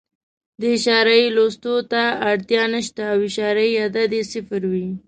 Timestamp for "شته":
2.87-3.03